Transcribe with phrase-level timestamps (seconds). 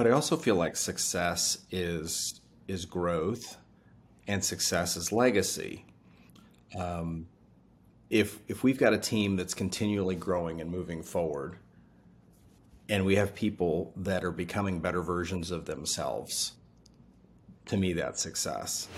[0.00, 3.58] but I also feel like success is is growth,
[4.26, 5.84] and success is legacy.
[6.74, 7.26] Um,
[8.08, 11.58] if if we've got a team that's continually growing and moving forward,
[12.88, 16.52] and we have people that are becoming better versions of themselves,
[17.66, 18.88] to me that's success.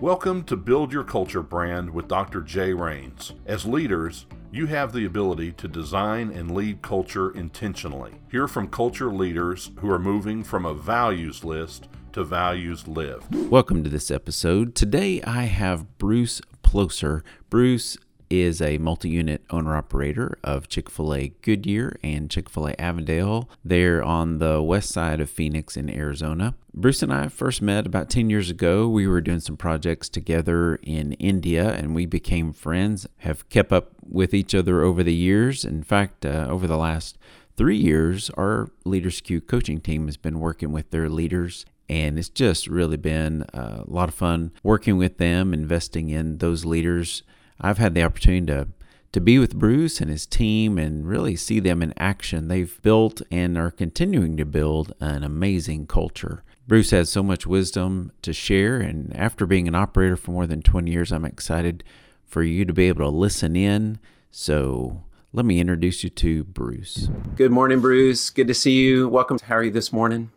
[0.00, 2.40] Welcome to Build Your Culture brand with Dr.
[2.40, 3.32] Jay Raines.
[3.46, 8.12] As leaders, you have the ability to design and lead culture intentionally.
[8.30, 13.34] Hear from culture leaders who are moving from a values list to values lived.
[13.50, 14.76] Welcome to this episode.
[14.76, 17.24] Today I have Bruce Ploeser.
[17.50, 17.98] Bruce
[18.30, 22.80] is a multi unit owner operator of Chick fil A Goodyear and Chick fil A
[22.80, 23.48] Avondale.
[23.64, 26.54] They're on the west side of Phoenix in Arizona.
[26.74, 28.88] Bruce and I first met about 10 years ago.
[28.88, 33.92] We were doing some projects together in India and we became friends, have kept up
[34.06, 35.64] with each other over the years.
[35.64, 37.18] In fact, uh, over the last
[37.56, 42.28] three years, our Leaders Q coaching team has been working with their leaders and it's
[42.28, 47.22] just really been a lot of fun working with them, investing in those leaders
[47.60, 48.68] I've had the opportunity to
[49.12, 52.48] to be with Bruce and his team and really see them in action.
[52.48, 56.44] They've built and are continuing to build an amazing culture.
[56.66, 60.60] Bruce has so much wisdom to share, and after being an operator for more than
[60.60, 61.82] 20 years, I'm excited
[62.26, 63.98] for you to be able to listen in.
[64.30, 67.08] So, let me introduce you to Bruce.
[67.36, 68.28] Good morning, Bruce.
[68.28, 69.08] Good to see you.
[69.08, 69.38] Welcome.
[69.42, 70.30] How are you this morning?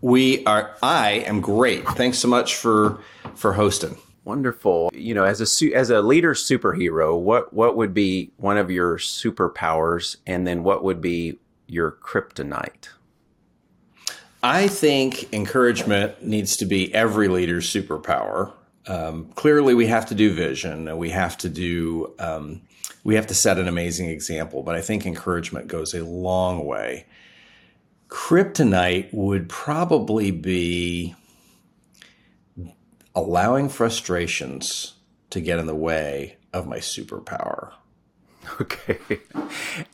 [0.00, 0.76] We are.
[0.82, 1.86] I am great.
[1.90, 2.98] Thanks so much for
[3.36, 3.96] for hosting.
[4.26, 4.90] Wonderful.
[4.92, 8.98] You know, as a as a leader superhero, what what would be one of your
[8.98, 12.88] superpowers, and then what would be your kryptonite?
[14.42, 18.52] I think encouragement needs to be every leader's superpower.
[18.88, 20.98] Um, clearly, we have to do vision.
[20.98, 22.12] We have to do.
[22.18, 22.62] Um,
[23.04, 24.64] we have to set an amazing example.
[24.64, 27.06] But I think encouragement goes a long way.
[28.08, 31.14] Kryptonite would probably be
[33.16, 34.94] allowing frustrations
[35.30, 37.72] to get in the way of my superpower.
[38.60, 38.98] Okay.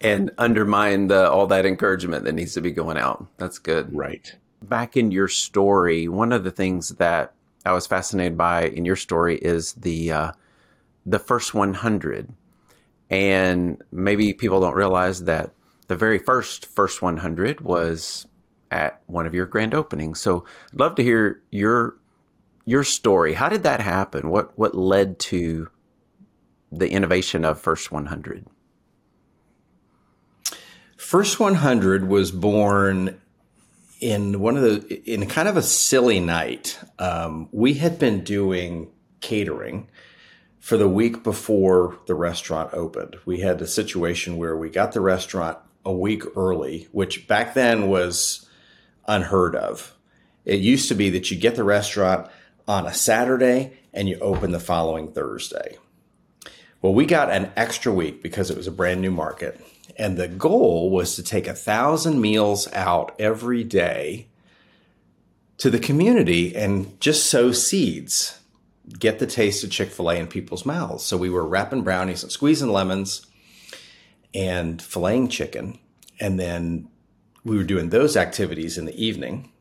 [0.02, 3.26] And undermine the, all that encouragement that needs to be going out.
[3.38, 3.96] That's good.
[3.96, 4.34] Right.
[4.60, 7.32] Back in your story, one of the things that
[7.64, 10.32] I was fascinated by in your story is the uh,
[11.06, 12.32] the first 100.
[13.08, 15.52] And maybe people don't realize that
[15.88, 18.26] the very first first 100 was
[18.70, 20.20] at one of your grand openings.
[20.20, 21.96] So I'd love to hear your
[22.64, 23.34] your story.
[23.34, 24.30] How did that happen?
[24.30, 25.68] What what led to
[26.70, 28.46] the innovation of First 100?
[30.96, 33.20] First 100 was born
[34.00, 36.78] in one of the in kind of a silly night.
[36.98, 38.90] Um, we had been doing
[39.20, 39.88] catering
[40.58, 43.16] for the week before the restaurant opened.
[43.24, 47.88] We had a situation where we got the restaurant a week early, which back then
[47.88, 48.48] was
[49.06, 49.96] unheard of.
[50.44, 52.28] It used to be that you get the restaurant
[52.72, 55.76] on a Saturday and you open the following Thursday.
[56.80, 59.60] Well, we got an extra week because it was a brand new market.
[59.98, 64.28] And the goal was to take a thousand meals out every day
[65.58, 68.40] to the community and just sow seeds,
[68.98, 71.04] get the taste of Chick fil A in people's mouths.
[71.04, 73.26] So we were wrapping brownies and squeezing lemons
[74.34, 75.78] and filleting chicken.
[76.18, 76.88] And then
[77.44, 79.51] we were doing those activities in the evening.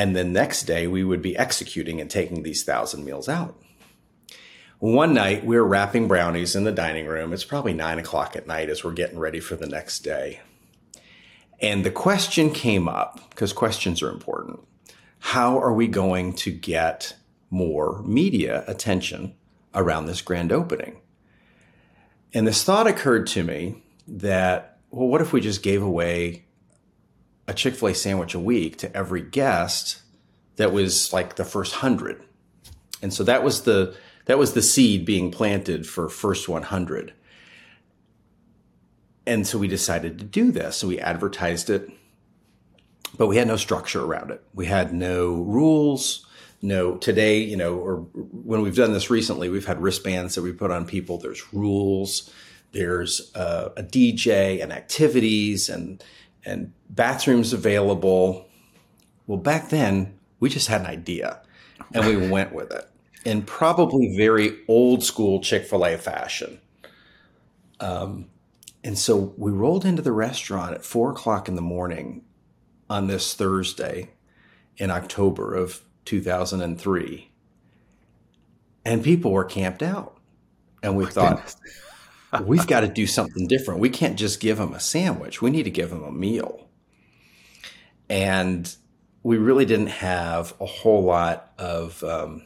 [0.00, 3.54] And the next day, we would be executing and taking these thousand meals out.
[4.78, 7.34] One night, we were wrapping brownies in the dining room.
[7.34, 10.40] It's probably nine o'clock at night as we're getting ready for the next day.
[11.60, 14.60] And the question came up because questions are important.
[15.18, 17.14] How are we going to get
[17.50, 19.34] more media attention
[19.74, 21.02] around this grand opening?
[22.32, 26.46] And this thought occurred to me that, well, what if we just gave away
[27.50, 30.00] a Chick fil A sandwich a week to every guest
[30.54, 32.22] that was like the first hundred.
[33.02, 33.96] And so that was the
[34.26, 37.12] that was the seed being planted for first 100.
[39.26, 40.76] And so we decided to do this.
[40.76, 41.90] So we advertised it,
[43.18, 44.40] but we had no structure around it.
[44.54, 46.24] We had no rules.
[46.62, 50.52] No, today, you know, or when we've done this recently, we've had wristbands that we
[50.52, 51.18] put on people.
[51.18, 52.30] There's rules.
[52.70, 56.04] There's uh, a DJ and activities and
[56.44, 58.46] and bathrooms available.
[59.26, 61.40] Well, back then, we just had an idea
[61.92, 62.88] and we went with it
[63.24, 66.60] in probably very old school Chick fil A fashion.
[67.80, 68.26] Um,
[68.84, 72.22] and so we rolled into the restaurant at four o'clock in the morning
[72.88, 74.10] on this Thursday
[74.78, 77.30] in October of 2003.
[78.84, 80.16] and people were camped out.
[80.82, 81.54] And we thought,
[82.44, 83.80] we've got to do something different.
[83.80, 85.42] We can't just give them a sandwich.
[85.42, 86.68] We need to give them a meal.
[88.08, 88.74] And
[89.22, 92.44] we really didn't have a whole lot of um,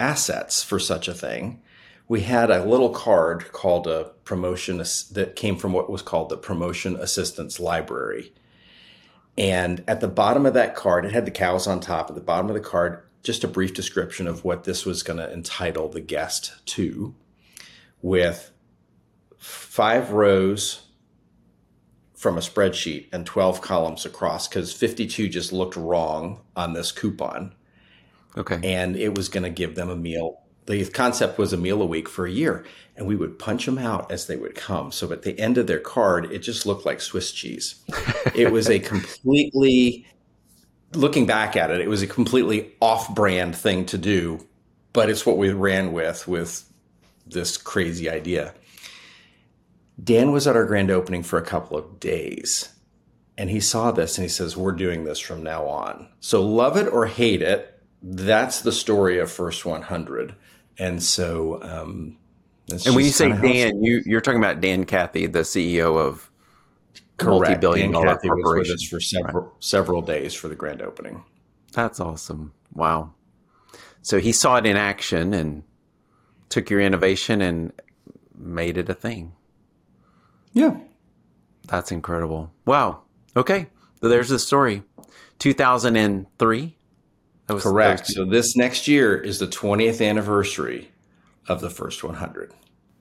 [0.00, 1.62] assets for such a thing.
[2.08, 6.38] We had a little card called a promotion that came from what was called the
[6.38, 8.32] Promotion Assistance Library.
[9.36, 12.08] And at the bottom of that card, it had the cows on top.
[12.08, 15.18] At the bottom of the card, just a brief description of what this was going
[15.18, 17.14] to entitle the guest to,
[18.00, 18.50] with
[19.38, 20.82] five rows
[22.18, 27.54] from a spreadsheet and 12 columns across because 52 just looked wrong on this coupon.
[28.36, 28.60] Okay.
[28.64, 30.40] And it was going to give them a meal.
[30.66, 32.64] The concept was a meal a week for a year,
[32.96, 34.92] and we would punch them out as they would come.
[34.92, 37.76] So at the end of their card, it just looked like Swiss cheese.
[38.34, 40.04] it was a completely,
[40.92, 44.46] looking back at it, it was a completely off brand thing to do,
[44.92, 46.70] but it's what we ran with, with
[47.26, 48.52] this crazy idea.
[50.02, 52.68] Dan was at our grand opening for a couple of days
[53.38, 56.08] and he saw this and he says, We're doing this from now on.
[56.20, 60.34] So, love it or hate it, that's the story of First 100.
[60.76, 62.18] And so, um,
[62.70, 66.30] and when you say Dan, you, you're talking about Dan Cathy, the CEO of
[67.22, 69.52] multi-billion dollar corporation for several right.
[69.60, 71.24] several days for the grand opening.
[71.72, 72.52] That's awesome!
[72.74, 73.14] Wow.
[74.02, 75.62] So he saw it in action and
[76.48, 77.72] took your innovation and
[78.36, 79.32] made it a thing.
[80.58, 80.76] Yeah.
[81.68, 82.50] That's incredible.
[82.66, 83.02] Wow.
[83.36, 83.68] Okay.
[84.00, 84.82] So there's the story.
[85.38, 86.76] 2003.
[87.46, 88.08] That was correct.
[88.08, 90.90] so this next year is the 20th anniversary
[91.46, 92.52] of the first 100.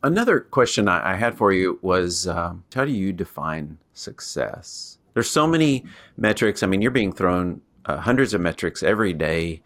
[0.03, 4.99] Another question I, had for you was um, how do you define success?
[5.15, 5.83] There's so many
[6.15, 6.61] metrics.
[6.61, 9.63] I mean, you're being thrown uh, hundreds of metrics every day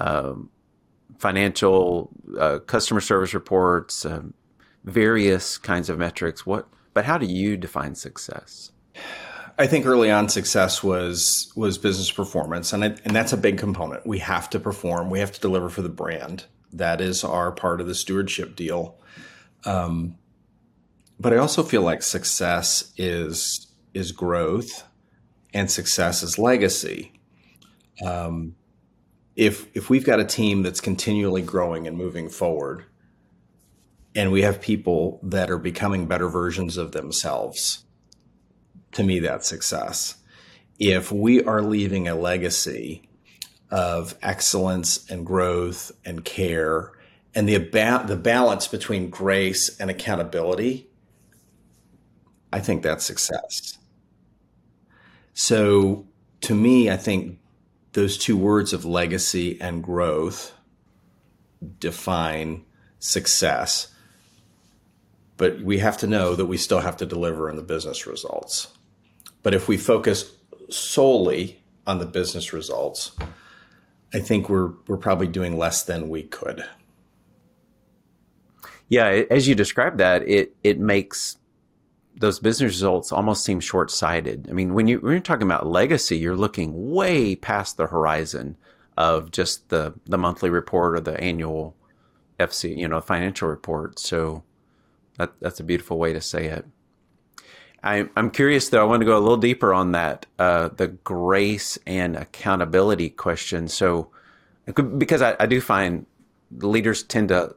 [0.00, 0.50] um,
[1.18, 4.34] financial, uh, customer service reports, um,
[4.84, 6.44] various kinds of metrics.
[6.44, 6.66] What
[6.98, 8.72] but how do you define success?
[9.56, 14.04] I think early on success was was business performance, and and that's a big component.
[14.04, 15.08] We have to perform.
[15.08, 16.46] We have to deliver for the brand.
[16.72, 18.98] That is our part of the stewardship deal.
[19.64, 20.18] Um,
[21.20, 24.82] but I also feel like success is is growth,
[25.54, 27.12] and success is legacy.
[28.04, 28.56] Um,
[29.36, 32.86] if if we've got a team that's continually growing and moving forward,
[34.18, 37.84] and we have people that are becoming better versions of themselves,
[38.90, 40.16] to me, that's success.
[40.76, 43.08] If we are leaving a legacy
[43.70, 46.90] of excellence and growth and care
[47.32, 50.90] and the, ba- the balance between grace and accountability,
[52.52, 53.78] I think that's success.
[55.32, 56.08] So
[56.40, 57.38] to me, I think
[57.92, 60.54] those two words of legacy and growth
[61.78, 62.64] define
[62.98, 63.94] success
[65.38, 68.68] but we have to know that we still have to deliver in the business results.
[69.42, 70.32] But if we focus
[70.68, 73.12] solely on the business results,
[74.12, 76.64] I think we're we're probably doing less than we could.
[78.88, 81.38] Yeah, as you describe that, it it makes
[82.16, 84.48] those business results almost seem short sighted.
[84.50, 88.56] I mean, when you when you're talking about legacy, you're looking way past the horizon
[88.96, 91.76] of just the the monthly report or the annual
[92.40, 93.98] FC, you know, financial report.
[94.00, 94.42] So
[95.18, 96.66] that, that's a beautiful way to say it.
[97.82, 98.80] I, I'm curious though.
[98.80, 103.68] I want to go a little deeper on that, uh, the grace and accountability question.
[103.68, 104.10] So,
[104.96, 106.06] because I, I do find
[106.58, 107.54] leaders tend to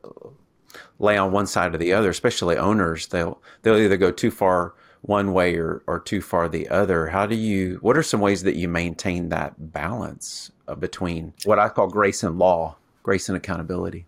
[0.99, 3.07] lay on one side or the other, especially owners.
[3.07, 7.07] They'll they'll either go too far one way or, or too far the other.
[7.07, 7.79] How do you?
[7.81, 12.23] What are some ways that you maintain that balance uh, between what I call grace
[12.23, 14.05] and law, grace and accountability?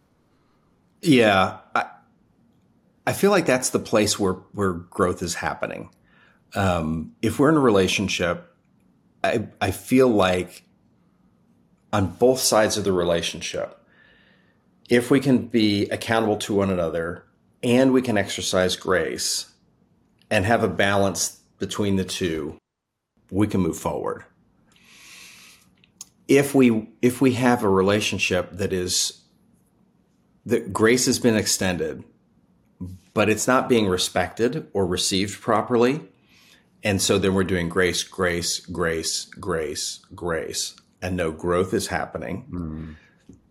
[1.02, 1.88] Yeah, I,
[3.06, 5.90] I feel like that's the place where where growth is happening.
[6.56, 8.56] Um, if we're in a relationship,
[9.24, 10.64] I I feel like
[11.92, 13.80] on both sides of the relationship,
[14.90, 17.26] if we can be accountable to one another
[17.62, 19.52] and we can exercise grace
[20.30, 22.58] and have a balance between the two,
[23.30, 24.24] we can move forward.
[26.28, 29.24] If we if we have a relationship that is
[30.46, 32.04] that grace has been extended
[33.14, 36.02] but it's not being respected or received properly.
[36.84, 42.46] And so then we're doing grace, grace, grace, grace, grace, and no growth is happening.
[42.52, 42.96] Mm.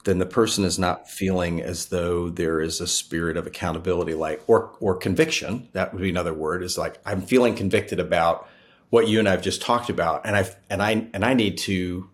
[0.04, 4.42] Then the person is not feeling as though there is a spirit of accountability, like
[4.48, 5.68] or or conviction.
[5.72, 6.62] That would be another word.
[6.62, 8.48] Is like I'm feeling convicted about
[8.90, 12.10] what you and I've just talked about, and I and I and I need to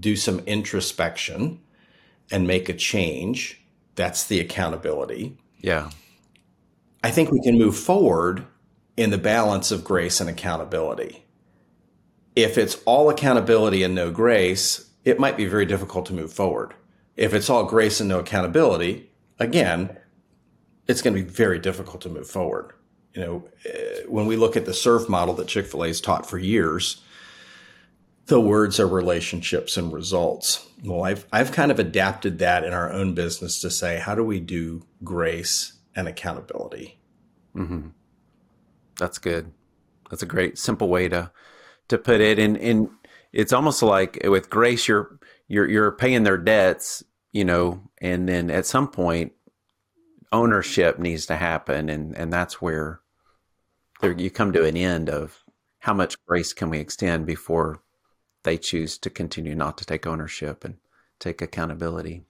[0.00, 1.60] do some introspection
[2.30, 3.60] and make a change
[3.94, 5.36] That's the accountability.
[5.60, 5.90] Yeah.
[7.02, 8.44] I think we can move forward
[8.96, 11.24] in the balance of grace and accountability.
[12.34, 16.74] If it's all accountability and no grace, it might be very difficult to move forward.
[17.16, 19.96] If it's all grace and no accountability, again,
[20.86, 22.72] it's going to be very difficult to move forward.
[23.14, 26.00] You know, eh, when we look at the serve model that Chick fil A has
[26.00, 27.02] taught for years,
[28.26, 30.68] the words are relationships and results.
[30.84, 34.22] Well, I've, I've kind of adapted that in our own business to say, how do
[34.22, 37.00] we do grace and accountability?
[37.56, 37.88] Mm-hmm.
[38.98, 39.52] That's good.
[40.08, 41.32] That's a great, simple way to
[41.88, 42.38] to put it.
[42.38, 42.88] And and
[43.32, 47.02] it's almost like with grace, you're you're you're paying their debts,
[47.32, 49.32] you know, and then at some point,
[50.30, 53.00] ownership needs to happen, and and that's where
[54.00, 55.42] there, you come to an end of
[55.80, 57.82] how much grace can we extend before
[58.44, 60.76] they choose to continue not to take ownership and
[61.18, 62.22] take accountability.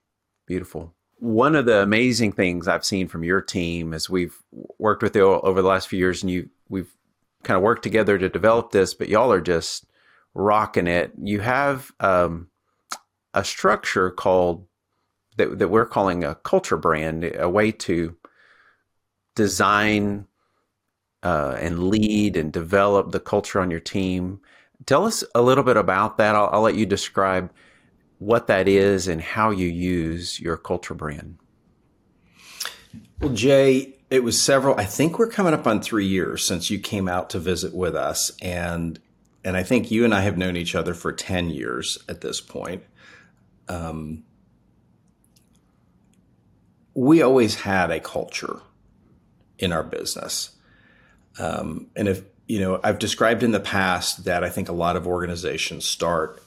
[0.46, 0.94] Beautiful.
[1.18, 4.36] One of the amazing things I've seen from your team as we've
[4.78, 6.92] worked with you over the last few years, and you we've
[7.42, 9.86] kind of worked together to develop this, but y'all are just
[10.34, 11.12] rocking it.
[11.20, 12.48] You have um,
[13.34, 14.66] a structure called
[15.36, 18.16] that, that we're calling a culture brand, a way to
[19.34, 20.26] design
[21.22, 24.40] uh, and lead and develop the culture on your team.
[24.86, 26.34] Tell us a little bit about that.
[26.34, 27.50] I'll, I'll let you describe
[28.18, 31.38] what that is and how you use your culture brand.
[33.20, 34.78] Well, Jay, it was several.
[34.78, 37.94] I think we're coming up on three years since you came out to visit with
[37.94, 38.98] us, and
[39.44, 42.40] and I think you and I have known each other for ten years at this
[42.40, 42.82] point.
[43.68, 44.24] Um,
[46.94, 48.60] we always had a culture
[49.58, 50.56] in our business,
[51.38, 54.96] um, and if you know, I've described in the past that I think a lot
[54.96, 56.42] of organizations start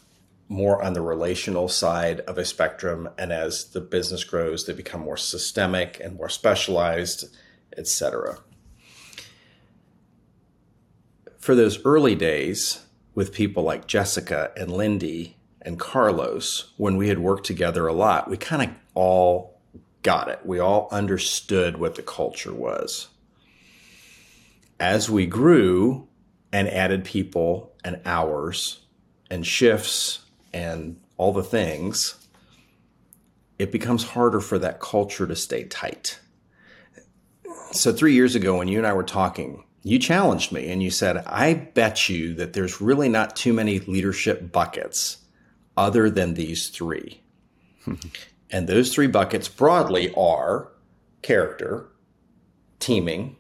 [0.52, 5.02] more on the relational side of a spectrum, and as the business grows, they become
[5.02, 7.36] more systemic and more specialized
[7.78, 8.40] etc.
[11.40, 17.20] For those early days with people like Jessica and Lindy and Carlos, when we had
[17.20, 19.62] worked together a lot, we kind of all
[20.04, 20.40] got it.
[20.46, 23.08] We all understood what the culture was.
[24.80, 26.08] As we grew
[26.52, 28.82] and added people and hours
[29.30, 32.28] and shifts and all the things,
[33.60, 36.20] it becomes harder for that culture to stay tight.
[37.72, 40.92] So, three years ago, when you and I were talking, you challenged me and you
[40.92, 45.18] said, I bet you that there's really not too many leadership buckets
[45.78, 47.22] other than these three.
[48.52, 50.72] and those three buckets broadly are
[51.22, 51.88] character,
[52.80, 53.38] teaming,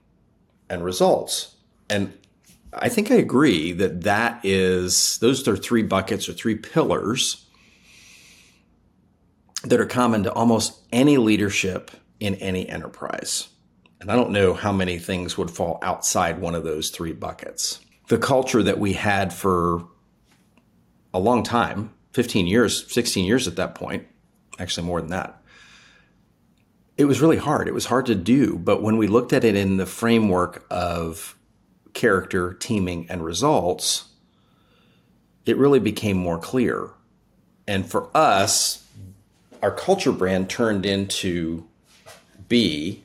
[0.70, 1.56] and results.
[1.90, 2.14] And
[2.74, 7.46] I think I agree that that is, those are three buckets or three pillars
[9.64, 13.50] that are common to almost any leadership in any enterprise.
[14.00, 17.80] And I don't know how many things would fall outside one of those three buckets.
[18.08, 19.88] The culture that we had for
[21.14, 24.08] a long time 15 years, 16 years at that point,
[24.60, 25.42] actually more than that.
[26.98, 27.68] It was really hard.
[27.68, 28.58] It was hard to do.
[28.58, 31.38] But when we looked at it in the framework of
[31.94, 34.06] character, teaming, and results,
[35.46, 36.90] it really became more clear.
[37.68, 38.88] And for us,
[39.62, 41.68] our culture brand turned into
[42.48, 43.04] B,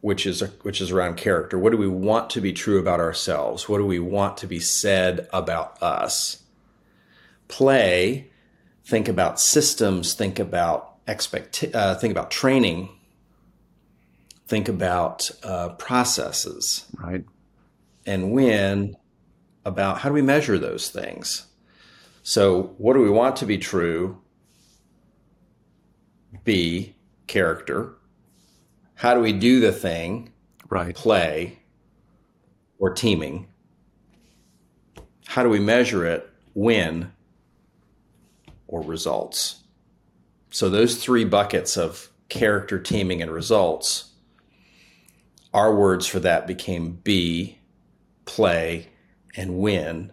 [0.00, 1.58] which is which is around character.
[1.58, 3.68] What do we want to be true about ourselves?
[3.68, 6.42] What do we want to be said about us?
[7.48, 8.30] Play,
[8.84, 12.88] think about systems, think about expect, uh, think about training,
[14.46, 17.24] think about uh, processes, right?
[18.06, 18.96] And when
[19.64, 21.46] about how do we measure those things?
[22.22, 24.20] So, what do we want to be true?
[26.44, 26.94] B,
[27.26, 27.96] character
[29.02, 30.32] how do we do the thing,
[30.68, 30.94] right?
[30.94, 31.58] Play
[32.78, 33.48] or teaming.
[35.26, 36.30] How do we measure it?
[36.54, 37.10] Win
[38.68, 39.64] or results.
[40.50, 44.12] So those three buckets of character, teaming, and results.
[45.52, 47.58] Our words for that became be,
[48.24, 48.88] play,
[49.36, 50.12] and win.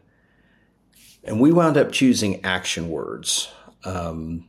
[1.24, 3.52] And we wound up choosing action words.
[3.84, 4.48] Um,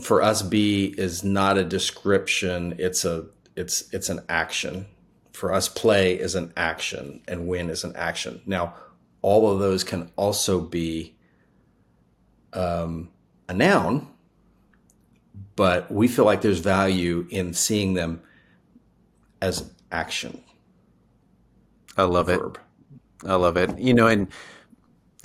[0.00, 4.86] for us, be is not a description; it's a it's it's an action.
[5.32, 8.42] For us, play is an action and win is an action.
[8.46, 8.74] Now,
[9.22, 11.16] all of those can also be
[12.52, 13.10] um,
[13.48, 14.08] a noun,
[15.56, 18.22] but we feel like there's value in seeing them
[19.40, 20.42] as action.
[21.96, 22.40] I love it.
[23.26, 23.78] I love it.
[23.78, 24.28] You know, and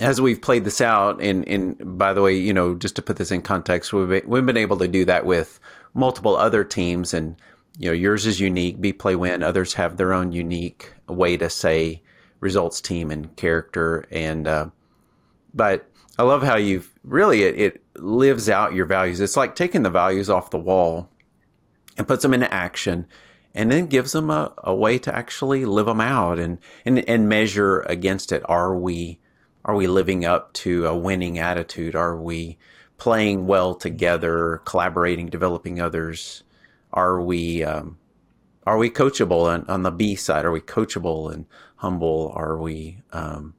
[0.00, 3.16] as we've played this out, and and by the way, you know, just to put
[3.16, 5.58] this in context, we've been, we've been able to do that with
[5.94, 7.36] multiple other teams, and
[7.78, 8.80] you know yours is unique.
[8.80, 9.42] Be play win.
[9.42, 12.02] Others have their own unique way to say
[12.40, 14.06] results team and character.
[14.10, 14.70] And uh,
[15.54, 19.20] but I love how you've really it, it lives out your values.
[19.20, 21.08] It's like taking the values off the wall
[21.96, 23.06] and puts them into action
[23.54, 27.28] and then gives them a, a way to actually live them out and, and, and
[27.28, 28.42] measure against it.
[28.46, 29.18] Are we,
[29.64, 31.96] are we living up to a winning attitude?
[31.96, 32.58] Are we
[32.98, 36.42] playing well together, collaborating, developing others?
[36.92, 37.98] Are we, um,
[38.66, 40.44] are we coachable on, on, the B side?
[40.44, 42.32] Are we coachable and humble?
[42.34, 43.54] Are we, um,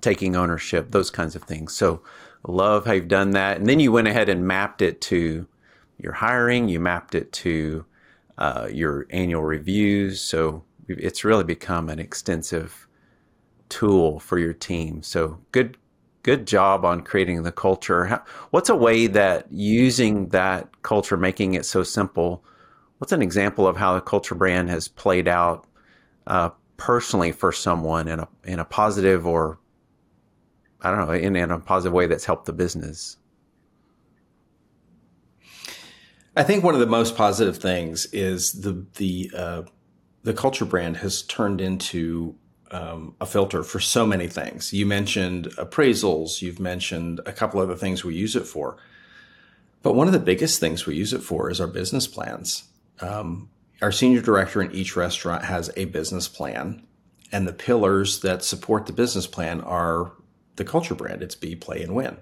[0.00, 0.90] taking ownership?
[0.90, 1.74] Those kinds of things.
[1.74, 2.02] So
[2.46, 3.58] love how you've done that.
[3.58, 5.46] And then you went ahead and mapped it to
[5.98, 6.68] your hiring.
[6.68, 7.84] You mapped it to
[8.40, 10.20] uh, your annual reviews.
[10.20, 12.88] So it's really become an extensive
[13.68, 15.02] tool for your team.
[15.02, 15.76] So good,
[16.22, 18.06] good job on creating the culture.
[18.06, 22.42] How, what's a way that using that culture, making it so simple?
[22.98, 25.66] What's an example of how the culture brand has played out
[26.26, 29.58] uh, personally for someone in a in a positive or
[30.80, 33.18] I don't know in, in a positive way that's helped the business?
[36.36, 39.62] I think one of the most positive things is the the uh,
[40.22, 42.36] the culture brand has turned into
[42.70, 44.72] um, a filter for so many things.
[44.72, 46.40] You mentioned appraisals.
[46.40, 48.76] You've mentioned a couple other things we use it for.
[49.82, 52.64] But one of the biggest things we use it for is our business plans.
[53.00, 53.48] Um,
[53.80, 56.86] our senior director in each restaurant has a business plan,
[57.32, 60.12] and the pillars that support the business plan are
[60.56, 61.22] the culture brand.
[61.22, 62.18] It's be, play, and win.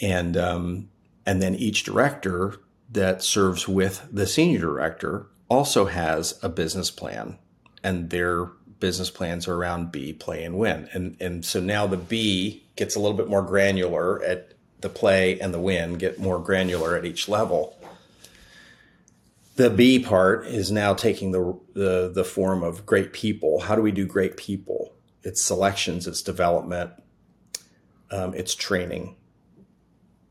[0.00, 0.90] And um,
[1.26, 2.54] and then each director
[2.90, 7.38] that serves with the senior director also has a business plan,
[7.82, 8.46] and their
[8.78, 10.88] business plans are around B, play, and win.
[10.92, 15.40] And and so now the B gets a little bit more granular at the play
[15.40, 17.76] and the win get more granular at each level.
[19.56, 23.60] The B part is now taking the, the the form of great people.
[23.60, 24.92] How do we do great people?
[25.22, 26.92] It's selections, it's development,
[28.12, 29.16] um, it's training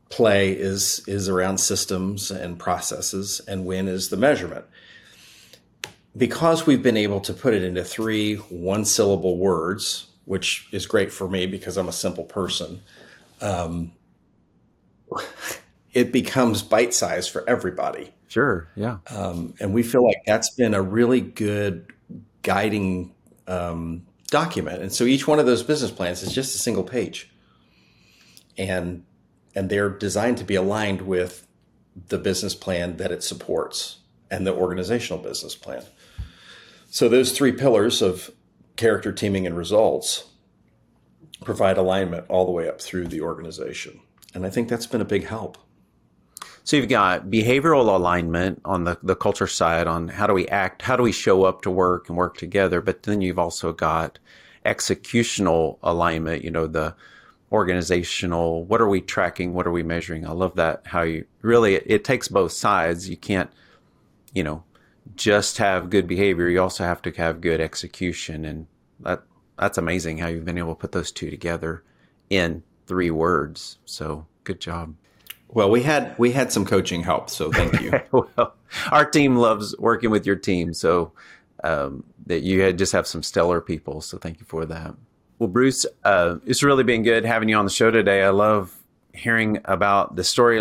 [0.08, 4.64] play is is around systems and processes and win is the measurement.
[6.16, 11.12] Because we've been able to put it into three one syllable words which is great
[11.12, 12.80] for me because i'm a simple person
[13.40, 13.92] um,
[15.96, 18.12] it becomes bite size for everybody.
[18.28, 18.98] Sure yeah.
[19.08, 21.86] Um, and we feel like that's been a really good
[22.42, 23.14] guiding
[23.46, 24.82] um, document.
[24.82, 27.30] And so each one of those business plans is just a single page.
[28.58, 29.04] And
[29.56, 31.46] and they're designed to be aligned with
[32.08, 33.98] the business plan that it supports
[34.30, 35.82] and the organizational business plan.
[36.90, 38.30] So those three pillars of
[38.76, 40.26] character, teaming, and results
[41.42, 44.00] provide alignment all the way up through the organization.
[44.34, 45.56] And I think that's been a big help.
[46.64, 50.82] So you've got behavioral alignment on the, the culture side on how do we act,
[50.82, 54.18] how do we show up to work and work together, but then you've also got
[54.64, 56.94] executional alignment, you know, the
[57.52, 60.26] organizational what are we tracking what are we measuring?
[60.26, 63.08] I love that how you really it, it, takes both sides.
[63.08, 63.50] You can't
[64.34, 64.64] you know
[65.14, 66.48] just have good behavior.
[66.48, 68.66] You also have to have good execution and
[69.00, 69.22] that
[69.58, 71.82] that's amazing how you've been able to put those two together
[72.28, 73.78] in three words.
[73.84, 74.94] So good job.
[75.48, 77.92] Well we had we had some coaching help so thank you.
[78.10, 78.54] Well
[78.90, 81.12] our team loves working with your team so
[81.62, 84.94] um, that you had just have some stellar people so thank you for that
[85.38, 88.22] well, Bruce, uh, it's really been good having you on the show today.
[88.22, 88.76] I love
[89.12, 90.58] hearing about the story.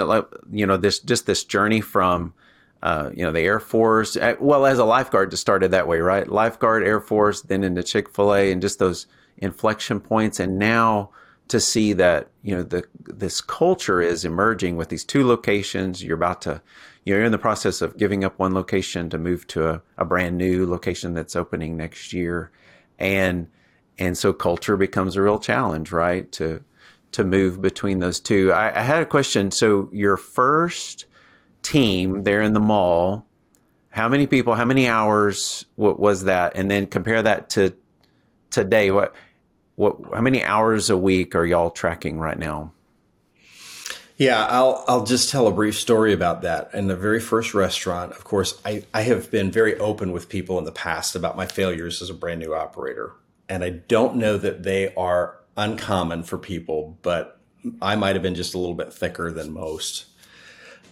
[0.52, 2.34] You know, this just this journey from
[2.84, 4.18] uh, you know the Air Force.
[4.18, 6.28] Uh, well, as a lifeguard, just started that way, right?
[6.28, 9.08] Lifeguard, Air Force, then into Chick Fil A, and just those
[9.38, 10.40] inflection points.
[10.40, 11.10] And now
[11.48, 16.04] to see that you know the this culture is emerging with these two locations.
[16.04, 16.62] You're about to
[17.06, 20.38] you're in the process of giving up one location to move to a, a brand
[20.38, 22.52] new location that's opening next year,
[23.00, 23.48] and
[23.98, 26.32] and so culture becomes a real challenge, right?
[26.34, 26.64] To
[27.14, 28.52] to move between those two.
[28.52, 29.50] I, I had a question.
[29.50, 31.06] So your first
[31.62, 33.26] team there in the mall,
[33.90, 34.56] how many people?
[34.56, 35.66] How many hours?
[35.76, 36.54] What was that?
[36.56, 37.74] And then compare that to
[38.50, 38.92] today.
[38.92, 39.16] What
[39.76, 39.98] what?
[40.14, 42.74] How many hours a week are y'all tracking right now?
[44.18, 46.70] Yeah, I'll I'll just tell a brief story about that.
[46.74, 50.58] In the very first restaurant, of course, I, I have been very open with people
[50.58, 53.14] in the past about my failures as a brand new operator
[53.50, 57.40] and I don't know that they are uncommon for people, but
[57.82, 60.06] I might have been just a little bit thicker than most.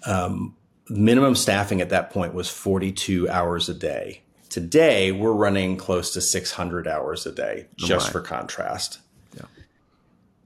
[0.06, 0.56] Um,
[0.90, 4.22] minimum staffing at that point was 42 hours a day.
[4.50, 9.00] Today, we're running close to 600 hours a day, just for contrast.
[9.36, 9.46] Yeah.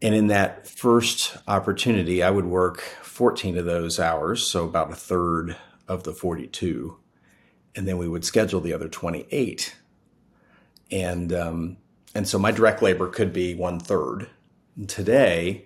[0.02, 4.96] And in that first opportunity, I would work 14 of those hours, so about a
[4.96, 5.58] third
[5.90, 6.98] of the 42.
[7.76, 9.76] And then we would schedule the other 28.
[10.90, 11.78] And, um,
[12.18, 14.28] and so my direct labor could be one third.
[14.88, 15.66] Today,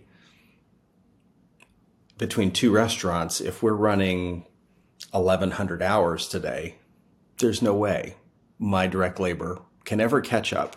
[2.17, 4.45] between two restaurants, if we're running
[5.11, 6.75] 1,100 hours today,
[7.37, 8.17] there's no way
[8.59, 10.75] my direct labor can ever catch up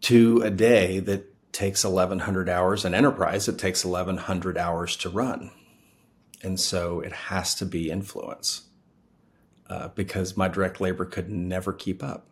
[0.00, 2.86] to a day that takes 1,100 hours.
[2.86, 5.50] An enterprise, it takes 1,100 hours to run.
[6.42, 8.62] And so it has to be influence
[9.68, 12.24] uh, because my direct labor could never keep up.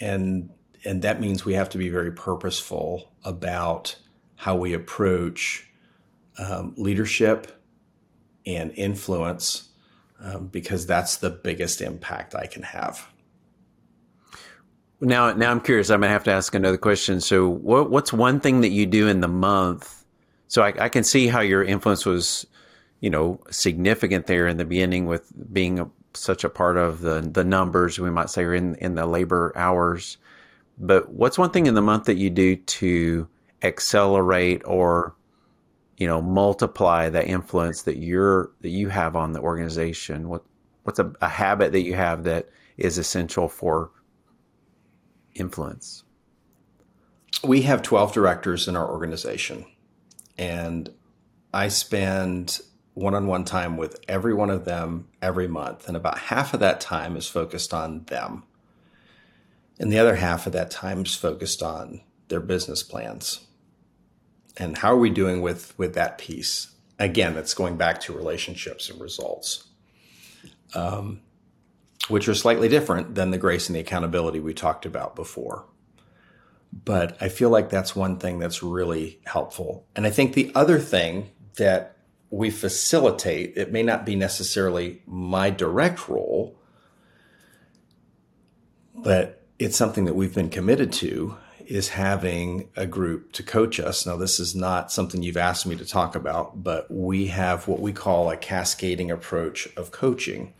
[0.00, 0.50] And,
[0.84, 3.96] and that means we have to be very purposeful about
[4.36, 5.68] how we approach
[6.38, 7.62] um, leadership
[8.46, 9.68] and influence
[10.20, 13.08] um, because that's the biggest impact I can have.
[15.00, 15.90] Now, now I'm curious.
[15.90, 17.20] I'm gonna have to ask another question.
[17.20, 20.04] So, what, what's one thing that you do in the month?
[20.48, 22.46] So, I, I, can see how your influence was,
[23.00, 27.20] you know, significant there in the beginning with being a, such a part of the
[27.20, 30.18] the numbers we might say, or in in the labor hours.
[30.78, 33.28] But what's one thing in the month that you do to
[33.62, 35.14] accelerate or
[35.98, 40.42] you know multiply the influence that you're that you have on the organization what
[40.84, 43.90] what's a, a habit that you have that is essential for
[45.34, 46.04] influence
[47.44, 49.66] we have 12 directors in our organization
[50.38, 50.90] and
[51.52, 52.60] i spend
[53.00, 57.16] one-on-one time with every one of them every month and about half of that time
[57.16, 58.42] is focused on them
[59.78, 63.46] and the other half of that time is focused on their business plans
[64.56, 66.68] and how are we doing with with that piece?
[66.98, 69.64] Again, that's going back to relationships and results,
[70.74, 71.20] um,
[72.08, 75.64] which are slightly different than the grace and the accountability we talked about before.
[76.72, 79.86] But I feel like that's one thing that's really helpful.
[79.96, 81.96] And I think the other thing that
[82.30, 86.56] we facilitate, it may not be necessarily my direct role,
[88.94, 94.06] but it's something that we've been committed to is having a group to coach us.
[94.06, 97.80] Now, this is not something you've asked me to talk about, but we have what
[97.80, 100.52] we call a cascading approach of coaching.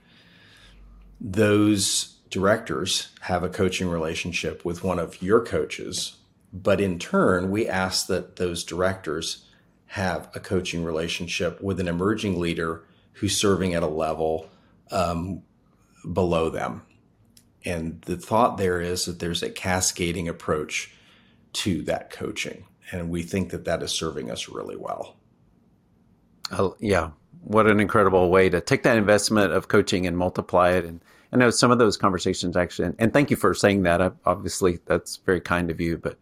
[1.20, 6.16] Those directors have a coaching relationship with one of your coaches,
[6.52, 9.44] but in turn, we ask that those directors
[9.90, 14.48] have a coaching relationship with an emerging leader who's serving at a level
[14.92, 15.42] um,
[16.12, 16.82] below them.
[17.64, 20.94] And the thought there is that there's a cascading approach
[21.54, 22.66] to that coaching.
[22.92, 25.16] And we think that that is serving us really well.
[26.52, 27.10] Uh, yeah.
[27.42, 30.84] What an incredible way to take that investment of coaching and multiply it.
[30.84, 31.00] And
[31.32, 34.00] I know some of those conversations actually, and thank you for saying that.
[34.00, 35.98] I, obviously, that's very kind of you.
[35.98, 36.16] But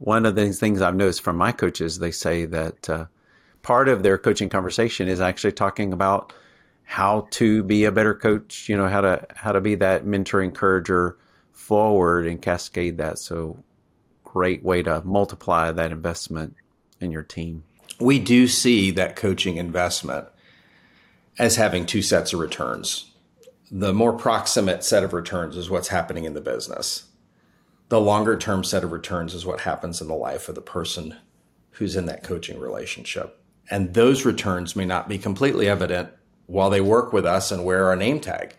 [0.00, 3.04] one of the things I've noticed from my coaches, they say that uh,
[3.60, 6.32] part of their coaching conversation is actually talking about
[6.84, 8.68] how to be a better coach.
[8.68, 11.18] You know how to how to be that mentor encourager
[11.52, 13.18] forward and cascade that.
[13.18, 13.62] So
[14.24, 16.56] great way to multiply that investment
[16.98, 17.64] in your team.
[18.00, 20.28] We do see that coaching investment
[21.38, 23.12] as having two sets of returns.
[23.70, 27.09] The more proximate set of returns is what's happening in the business.
[27.90, 31.16] The longer term set of returns is what happens in the life of the person
[31.72, 33.42] who's in that coaching relationship.
[33.68, 36.10] And those returns may not be completely evident
[36.46, 38.54] while they work with us and wear our name tag.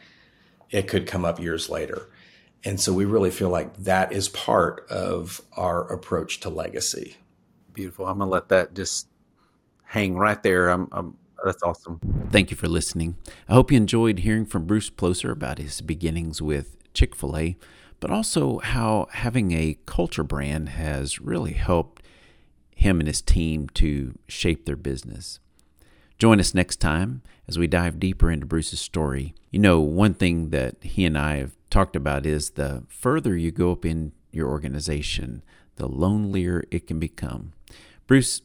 [0.70, 2.10] It could come up years later.
[2.66, 7.16] And so we really feel like that is part of our approach to legacy.
[7.74, 8.08] Beautiful.
[8.08, 9.08] I'm going to let that just
[9.86, 10.70] hang right there.
[10.70, 12.02] I'm, I'm, that's awesome.
[12.32, 13.16] Thank you for listening.
[13.48, 17.58] I hope you enjoyed hearing from Bruce Ploeser about his beginnings with Chick fil A,
[18.02, 22.04] but also how having a culture brand has really helped
[22.76, 25.40] him and his team to shape their business.
[26.18, 29.34] Join us next time as we dive deeper into Bruce's story.
[29.52, 33.52] You know, one thing that he and I have talked about is the further you
[33.52, 35.44] go up in your organization,
[35.76, 37.54] the lonelier it can become.
[38.08, 38.42] Bruce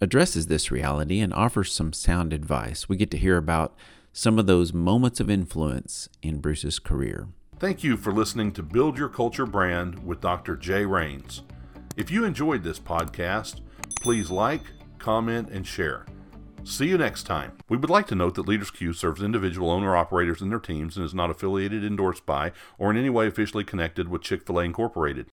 [0.00, 2.88] addresses this reality and offers some sound advice.
[2.88, 3.76] We get to hear about
[4.12, 7.28] some of those moments of influence in Bruce's career.
[7.60, 10.56] Thank you for listening to Build Your Culture Brand with Dr.
[10.56, 11.42] Jay Raines.
[11.94, 13.60] If you enjoyed this podcast,
[14.00, 14.62] please like,
[14.98, 16.06] comment, and share.
[16.64, 17.52] See you next time.
[17.68, 20.96] We would like to note that Leaders Q serves individual owner operators and their teams
[20.96, 24.58] and is not affiliated, endorsed by, or in any way officially connected with Chick fil
[24.58, 25.26] A Incorporated.